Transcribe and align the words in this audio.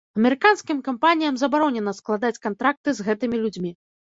Амерыканскім 0.19 0.79
кампаніям 0.87 1.37
забаронена 1.41 1.95
складаць 1.99 2.35
кантракты 2.49 2.89
з 3.01 3.09
гэтымі 3.11 3.37
людзьмі. 3.45 3.71